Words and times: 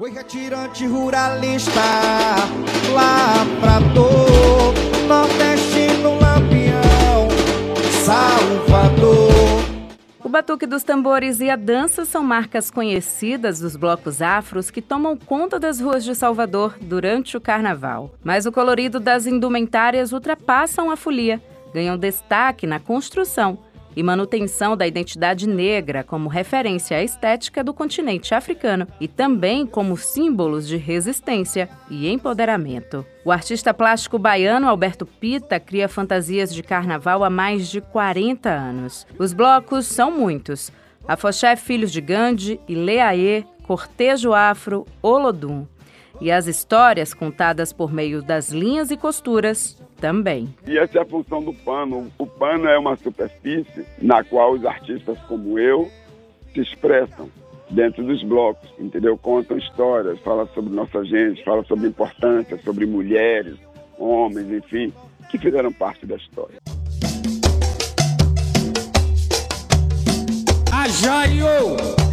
Oi, 0.00 0.12
retirante 0.12 0.86
ruralista, 0.86 1.80
lavrador, 2.94 4.72
nordestino 5.08 6.16
lampião, 6.20 7.26
salvador. 8.04 9.18
O 10.22 10.28
batuque 10.28 10.66
dos 10.66 10.84
tambores 10.84 11.40
e 11.40 11.50
a 11.50 11.56
dança 11.56 12.04
são 12.04 12.22
marcas 12.22 12.70
conhecidas 12.70 13.58
dos 13.58 13.74
blocos 13.74 14.22
afros 14.22 14.70
que 14.70 14.80
tomam 14.80 15.16
conta 15.16 15.58
das 15.58 15.80
ruas 15.80 16.04
de 16.04 16.14
Salvador 16.14 16.76
durante 16.80 17.36
o 17.36 17.40
carnaval. 17.40 18.14
Mas 18.22 18.46
o 18.46 18.52
colorido 18.52 19.00
das 19.00 19.26
indumentárias 19.26 20.12
ultrapassam 20.12 20.92
a 20.92 20.96
folia, 20.96 21.42
ganham 21.74 21.98
destaque 21.98 22.68
na 22.68 22.78
construção 22.78 23.58
e 23.98 24.02
manutenção 24.04 24.76
da 24.76 24.86
identidade 24.86 25.48
negra 25.48 26.04
como 26.04 26.28
referência 26.28 27.02
estética 27.02 27.64
do 27.64 27.74
continente 27.74 28.32
africano 28.32 28.86
e 29.00 29.08
também 29.08 29.66
como 29.66 29.96
símbolos 29.96 30.68
de 30.68 30.76
resistência 30.76 31.68
e 31.90 32.08
empoderamento. 32.08 33.04
O 33.24 33.32
artista 33.32 33.74
plástico 33.74 34.16
baiano 34.16 34.68
Alberto 34.68 35.04
Pita 35.04 35.58
cria 35.58 35.88
fantasias 35.88 36.54
de 36.54 36.62
carnaval 36.62 37.24
há 37.24 37.28
mais 37.28 37.68
de 37.68 37.80
40 37.80 38.48
anos. 38.48 39.04
Os 39.18 39.32
blocos 39.32 39.86
são 39.86 40.12
muitos. 40.12 40.70
Afoxé 41.08 41.56
Filhos 41.56 41.90
de 41.90 42.00
Gandhi, 42.00 42.60
Ileaê, 42.68 43.42
Cortejo 43.64 44.32
Afro, 44.32 44.86
Olodum. 45.02 45.66
E 46.20 46.30
as 46.30 46.46
histórias 46.46 47.12
contadas 47.12 47.72
por 47.72 47.92
meio 47.92 48.22
das 48.22 48.50
linhas 48.50 48.92
e 48.92 48.96
costuras 48.96 49.76
também. 50.00 50.54
E 50.66 50.78
essa 50.78 50.98
é 50.98 51.02
a 51.02 51.04
função 51.04 51.42
do 51.42 51.52
pano. 51.52 52.10
O 52.16 52.26
pano 52.38 52.68
é 52.68 52.78
uma 52.78 52.96
superfície 52.96 53.84
na 54.00 54.22
qual 54.22 54.52
os 54.52 54.64
artistas 54.64 55.18
como 55.26 55.58
eu 55.58 55.90
se 56.54 56.60
expressam 56.60 57.28
dentro 57.70 58.02
dos 58.04 58.22
blocos, 58.22 58.70
entendeu? 58.78 59.18
Contam 59.18 59.58
histórias, 59.58 60.18
falam 60.20 60.46
sobre 60.54 60.72
nossa 60.74 61.04
gente, 61.04 61.44
falam 61.44 61.64
sobre 61.64 61.88
importância, 61.88 62.58
sobre 62.62 62.86
mulheres, 62.86 63.56
homens, 63.98 64.50
enfim, 64.50 64.92
que 65.30 65.36
fizeram 65.36 65.72
parte 65.72 66.06
da 66.06 66.16
história. 66.16 66.58
Ajaio! 70.72 72.07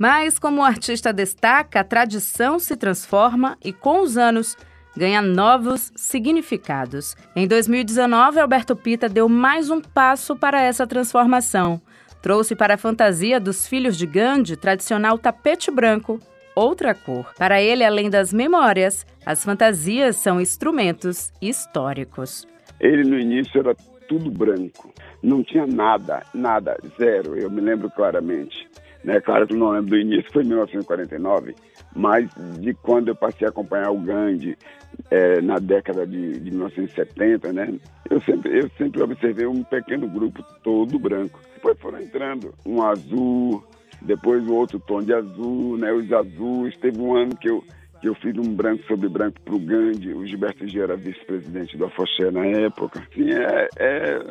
Mas, 0.00 0.38
como 0.38 0.62
o 0.62 0.64
artista 0.64 1.12
destaca, 1.12 1.80
a 1.80 1.84
tradição 1.84 2.58
se 2.58 2.74
transforma 2.74 3.58
e, 3.62 3.70
com 3.70 4.00
os 4.00 4.16
anos, 4.16 4.56
ganha 4.96 5.20
novos 5.20 5.92
significados. 5.94 7.14
Em 7.36 7.46
2019, 7.46 8.40
Alberto 8.40 8.74
Pita 8.74 9.10
deu 9.10 9.28
mais 9.28 9.68
um 9.68 9.78
passo 9.78 10.34
para 10.34 10.58
essa 10.58 10.86
transformação. 10.86 11.78
Trouxe 12.22 12.56
para 12.56 12.74
a 12.74 12.78
fantasia 12.78 13.38
dos 13.38 13.68
filhos 13.68 13.94
de 13.94 14.06
Gandhi 14.06 14.56
tradicional 14.56 15.18
tapete 15.18 15.70
branco, 15.70 16.18
outra 16.56 16.94
cor. 16.94 17.34
Para 17.36 17.60
ele, 17.60 17.84
além 17.84 18.08
das 18.08 18.32
memórias, 18.32 19.04
as 19.26 19.44
fantasias 19.44 20.16
são 20.16 20.40
instrumentos 20.40 21.30
históricos. 21.42 22.48
Ele 22.80 23.04
no 23.04 23.18
início 23.18 23.60
era 23.60 23.76
tudo 24.08 24.30
branco, 24.30 24.94
não 25.22 25.44
tinha 25.44 25.66
nada, 25.66 26.22
nada, 26.32 26.78
zero, 26.98 27.38
eu 27.38 27.50
me 27.50 27.60
lembro 27.60 27.90
claramente. 27.90 28.66
Né? 29.02 29.20
Claro 29.20 29.46
que 29.46 29.54
não 29.54 29.70
lembro 29.70 29.90
do 29.90 29.96
início, 29.96 30.30
foi 30.32 30.42
em 30.42 30.48
1949, 30.48 31.54
mas 31.94 32.28
de 32.58 32.74
quando 32.74 33.08
eu 33.08 33.16
passei 33.16 33.46
a 33.46 33.50
acompanhar 33.50 33.90
o 33.90 33.98
Gandhi 33.98 34.56
é, 35.10 35.40
na 35.40 35.56
década 35.56 36.06
de, 36.06 36.38
de 36.38 36.50
1970, 36.50 37.52
né? 37.52 37.74
Eu 38.10 38.20
sempre, 38.20 38.58
eu 38.58 38.70
sempre 38.76 39.02
observei 39.02 39.46
um 39.46 39.62
pequeno 39.62 40.08
grupo 40.08 40.44
todo 40.62 40.98
branco. 40.98 41.40
Depois 41.54 41.78
foram 41.78 42.00
entrando 42.00 42.52
um 42.66 42.82
azul, 42.82 43.64
depois 44.02 44.46
o 44.46 44.54
outro 44.54 44.78
tom 44.80 45.02
de 45.02 45.14
azul, 45.14 45.78
né? 45.78 45.92
Os 45.92 46.12
azuis. 46.12 46.76
Teve 46.76 47.00
um 47.00 47.16
ano 47.16 47.36
que 47.36 47.48
eu, 47.48 47.64
que 48.00 48.08
eu 48.08 48.14
fiz 48.16 48.36
um 48.36 48.54
branco 48.54 48.82
sobre 48.84 49.08
branco 49.08 49.40
para 49.40 49.54
o 49.54 49.58
Gandhi. 49.58 50.12
O 50.12 50.26
Gilberto 50.26 50.66
G 50.68 50.80
era 50.80 50.96
vice-presidente 50.96 51.76
do 51.76 51.86
Afoxé 51.86 52.30
na 52.30 52.44
época. 52.44 53.00
Assim, 53.10 53.30
é, 53.32 53.68
é, 53.78 54.22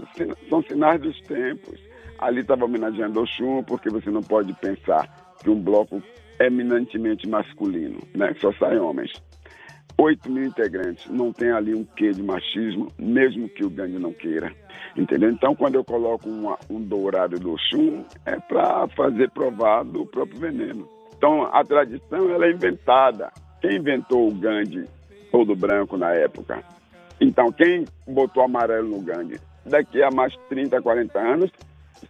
são 0.50 0.62
sinais 0.64 1.02
dos 1.02 1.20
tempos. 1.22 1.89
Ali 2.20 2.42
estava 2.42 2.66
homenageando 2.66 3.22
Oxum, 3.22 3.64
porque 3.64 3.90
você 3.90 4.12
não 4.12 4.22
pode 4.22 4.54
pensar 4.54 5.08
que 5.42 5.50
um 5.50 5.60
bloco 5.60 6.04
eminentemente 6.40 7.28
masculino, 7.28 8.00
né? 8.14 8.36
Só 8.40 8.52
saem 8.54 8.80
homens. 8.80 9.12
8 9.98 10.32
mil 10.32 10.46
integrantes, 10.46 11.10
não 11.10 11.34
tem 11.34 11.52
ali 11.52 11.76
um 11.76 11.84
quê 11.84 12.12
de 12.12 12.24
machismo, 12.24 12.90
mesmo 12.98 13.50
que 13.50 13.66
o 13.66 13.70
gangue 13.70 14.00
não 14.00 14.14
queira. 14.14 14.54
Entendeu? 14.96 15.30
Então, 15.30 15.54
quando 15.54 15.76
eu 15.76 15.84
coloco 15.84 16.30
uma, 16.30 16.58
um 16.70 16.82
dourado 16.82 17.38
do 17.38 17.54
Oxum, 17.54 18.06
é 18.26 18.38
para 18.38 18.88
fazer 18.90 19.30
provar 19.32 19.84
do 19.84 20.06
próprio 20.06 20.40
veneno. 20.40 20.88
Então, 21.18 21.44
a 21.52 21.64
tradição 21.66 22.30
ela 22.30 22.46
é 22.46 22.52
inventada. 22.52 23.30
Quem 23.62 23.76
inventou 23.76 24.30
o 24.30 24.34
gangue 24.34 24.86
todo 25.32 25.56
branco 25.56 25.98
na 25.98 26.14
época? 26.14 26.64
Então, 27.20 27.52
quem 27.52 27.84
botou 28.08 28.44
amarelo 28.44 28.88
no 28.88 29.02
gangue? 29.02 29.38
Daqui 29.66 30.02
a 30.02 30.10
mais 30.10 30.34
30, 30.48 30.82
40 30.82 31.20
anos, 31.20 31.52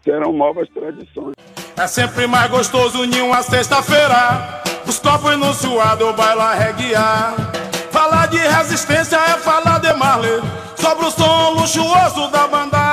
serão 0.03 0.33
novas 0.33 0.67
tradições. 0.69 1.33
É 1.77 1.87
sempre 1.87 2.27
mais 2.27 2.49
gostoso 2.49 3.03
em 3.05 3.21
uma 3.21 3.41
sexta-feira. 3.41 4.61
Os 4.87 4.99
copos 4.99 5.37
no 5.37 5.53
suado, 5.53 6.11
baila 6.13 6.53
reguear. 6.53 7.35
Falar 7.91 8.27
de 8.27 8.37
resistência 8.37 9.15
é 9.15 9.37
falar 9.37 9.79
de 9.79 9.93
Marley. 9.93 10.41
Sobre 10.75 11.05
o 11.05 11.11
som 11.11 11.51
luxuoso 11.51 12.29
da 12.31 12.47
banda. 12.47 12.89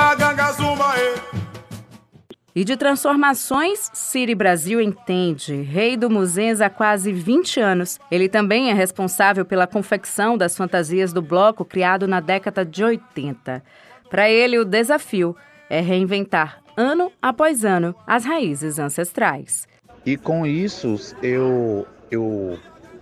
E 2.57 2.63
de 2.63 2.75
transformações, 2.75 3.91
Siri 3.93 4.33
Brasil 4.33 4.81
entende. 4.81 5.61
Rei 5.61 5.95
do 5.95 6.09
Muzenza 6.09 6.65
há 6.65 6.69
quase 6.71 7.13
20 7.13 7.59
anos. 7.59 7.99
Ele 8.09 8.27
também 8.27 8.71
é 8.71 8.73
responsável 8.73 9.45
pela 9.45 9.67
confecção 9.67 10.35
das 10.35 10.57
fantasias 10.57 11.13
do 11.13 11.21
bloco 11.21 11.63
criado 11.63 12.07
na 12.07 12.19
década 12.19 12.65
de 12.65 12.83
80. 12.83 13.63
Para 14.09 14.27
ele, 14.27 14.57
o 14.57 14.65
desafio 14.65 15.35
é 15.69 15.81
reinventar 15.81 16.61
ano 16.75 17.11
após 17.21 17.65
ano, 17.65 17.95
as 18.05 18.23
raízes 18.23 18.79
ancestrais. 18.79 19.67
E 20.05 20.15
com 20.15 20.45
isso 20.45 20.95
eu, 21.21 21.87
eu, 22.11 22.57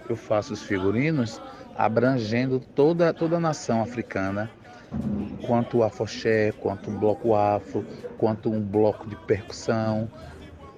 eu 0.09 0.15
faço 0.15 0.53
os 0.53 0.63
figurinos 0.63 1.41
abrangendo 1.77 2.59
toda, 2.59 3.13
toda 3.13 3.35
a 3.35 3.39
nação 3.39 3.81
africana, 3.81 4.49
quanto 5.45 5.83
afoxé, 5.83 6.53
quanto 6.53 6.89
um 6.89 6.97
bloco 6.97 7.35
afro, 7.35 7.85
quanto 8.17 8.49
um 8.49 8.61
bloco 8.61 9.09
de 9.09 9.15
percussão, 9.17 10.09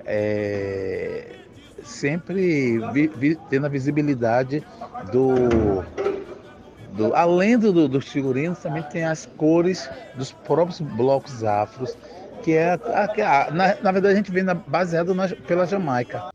é, 0.05 1.35
sempre 1.83 2.79
vi, 2.91 3.07
vi, 3.07 3.37
tendo 3.49 3.65
a 3.65 3.69
visibilidade 3.69 4.63
do, 5.11 5.83
do 6.97 7.15
além 7.15 7.57
do, 7.57 7.87
dos 7.87 8.07
figurinos, 8.09 8.59
também 8.59 8.83
tem 8.83 9.05
as 9.05 9.25
cores 9.37 9.89
dos 10.15 10.31
próprios 10.31 10.81
blocos 10.81 11.43
afros 11.43 11.95
que 12.43 12.53
é 12.53 12.73
a, 12.73 13.47
a, 13.47 13.51
na, 13.51 13.75
na, 13.81 13.91
verdade 13.91 14.13
a 14.13 14.15
gente 14.15 14.31
vem 14.31 14.43
na, 14.43 14.53
baseado 14.53 15.13
na, 15.13 15.27
pela 15.27 15.65
Jamaica. 15.65 16.29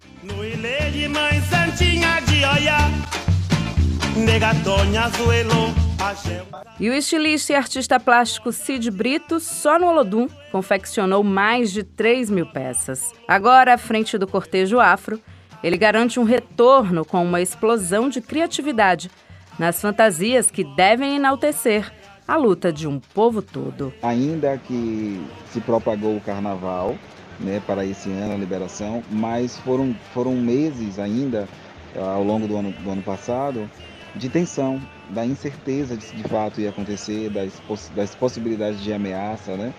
E 6.78 6.90
o 6.90 6.92
estilista 6.92 7.52
e 7.52 7.56
artista 7.56 7.98
plástico 7.98 8.52
Cid 8.52 8.90
Brito, 8.90 9.40
só 9.40 9.78
no 9.78 9.86
Olodum, 9.86 10.28
confeccionou 10.50 11.24
mais 11.24 11.72
de 11.72 11.82
3 11.82 12.28
mil 12.28 12.46
peças. 12.46 13.12
Agora, 13.26 13.74
à 13.74 13.78
frente 13.78 14.18
do 14.18 14.26
cortejo 14.26 14.80
afro, 14.80 15.18
ele 15.62 15.76
garante 15.76 16.20
um 16.20 16.24
retorno 16.24 17.04
com 17.04 17.24
uma 17.24 17.40
explosão 17.40 18.08
de 18.08 18.20
criatividade 18.20 19.10
nas 19.58 19.80
fantasias 19.80 20.50
que 20.50 20.64
devem 20.64 21.16
enaltecer 21.16 21.92
a 22.26 22.36
luta 22.36 22.72
de 22.72 22.86
um 22.86 22.98
povo 22.98 23.42
todo. 23.42 23.92
Ainda 24.02 24.56
que 24.56 25.20
se 25.50 25.60
propagou 25.60 26.16
o 26.16 26.20
carnaval 26.20 26.96
né, 27.40 27.60
para 27.66 27.84
esse 27.84 28.10
ano, 28.10 28.34
a 28.34 28.36
liberação, 28.36 29.02
mas 29.10 29.58
foram, 29.58 29.94
foram 30.14 30.34
meses 30.36 30.98
ainda, 30.98 31.48
ao 31.96 32.22
longo 32.22 32.46
do 32.46 32.56
ano, 32.56 32.72
do 32.72 32.90
ano 32.90 33.02
passado, 33.02 33.68
de 34.14 34.28
tensão, 34.28 34.80
da 35.10 35.24
incerteza 35.26 35.96
de 35.96 36.04
se 36.04 36.14
de 36.14 36.22
fato 36.24 36.60
ia 36.60 36.70
acontecer, 36.70 37.30
das, 37.30 37.52
das 37.94 38.14
possibilidades 38.14 38.80
de 38.82 38.92
ameaça, 38.92 39.56
né, 39.56 39.72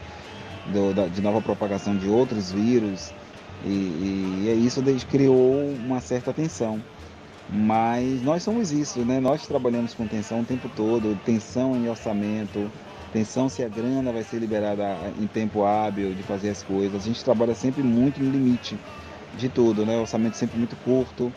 do, 0.68 0.94
da, 0.94 1.08
de 1.08 1.22
nova 1.22 1.42
propagação 1.42 1.96
de 1.96 2.08
outros 2.08 2.52
vírus, 2.52 3.12
e, 3.66 3.70
e, 3.70 4.56
e 4.62 4.66
isso 4.66 4.84
criou 5.10 5.74
uma 5.86 6.02
certa 6.02 6.34
tensão. 6.34 6.82
Mas 7.50 8.22
nós 8.24 8.42
somos 8.44 8.72
isso, 8.72 9.00
né? 9.00 9.20
Nós 9.20 9.46
trabalhamos 9.46 9.94
com 9.94 10.08
tensão 10.08 10.42
o 10.42 10.46
tempo 10.46 10.70
todo, 10.76 11.18
tensão 11.26 11.76
em 11.76 11.90
orçamento, 11.90 12.72
tensão 13.12 13.50
se 13.50 13.64
a 13.64 13.68
grana 13.68 14.12
vai 14.12 14.24
ser 14.24 14.40
liberada 14.40 14.98
em 15.20 15.28
tempo 15.28 15.64
hábil 15.64 16.14
de 16.14 16.24
fazer 16.24 16.50
as 16.50 16.64
coisas. 16.64 17.04
A 17.04 17.06
gente 17.06 17.24
trabalha 17.24 17.54
sempre 17.54 17.84
muito 17.84 18.22
no 18.22 18.32
limite 18.32 18.78
de 19.36 19.50
tudo, 19.50 19.86
né? 19.86 19.98
orçamento 19.98 20.36
sempre 20.36 20.58
muito 20.58 20.76
curto, 20.78 21.34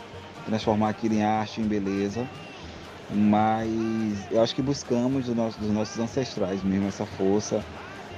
transformar 0.47 0.91
aquilo 0.91 1.15
em 1.15 1.23
arte, 1.23 1.61
em 1.61 1.67
beleza. 1.67 2.27
Mas 3.11 4.31
eu 4.31 4.43
acho 4.43 4.55
que 4.55 4.63
buscamos 4.63 5.27
dos 5.27 5.37
nossos, 5.37 5.61
dos 5.61 5.71
nossos 5.71 5.99
ancestrais 5.99 6.63
mesmo 6.63 6.89
essa 6.89 7.05
força 7.05 7.63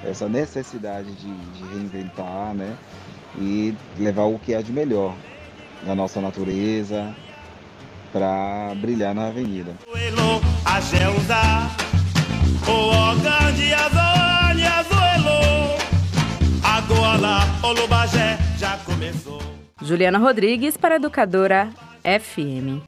essa 0.05 0.29
necessidade 0.29 1.11
de, 1.12 1.35
de 1.35 1.75
reinventar, 1.75 2.55
né? 2.55 2.76
E 3.40 3.75
levar 3.99 4.25
o 4.25 4.38
que 4.38 4.55
há 4.55 4.62
de 4.62 4.73
melhor 4.73 5.14
da 5.85 5.94
nossa 5.94 6.20
natureza 6.20 7.14
para 8.12 8.75
brilhar 8.81 9.14
na 9.14 9.28
avenida. 9.28 9.72
Juliana 19.81 20.19
Rodrigues 20.19 20.76
para 20.76 20.96
Educadora 20.96 21.70
FM. 22.05 22.82